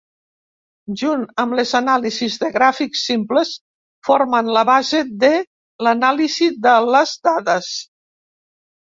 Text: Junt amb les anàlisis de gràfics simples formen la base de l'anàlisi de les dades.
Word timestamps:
Junt 0.99 1.25
amb 1.41 1.55
les 1.57 1.73
anàlisis 1.79 2.37
de 2.43 2.49
gràfics 2.55 3.03
simples 3.09 3.51
formen 4.09 4.49
la 4.55 4.63
base 4.71 5.03
de 5.25 5.31
l'anàlisi 5.89 6.49
de 6.69 6.75
les 6.95 7.13
dades. 7.29 7.69